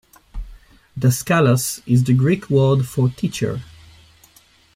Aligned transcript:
Daskalos 0.99 1.83
is 1.85 2.03
the 2.03 2.13
Greek 2.13 2.49
word 2.49 2.87
for 2.87 3.09
teacher. 3.09 3.61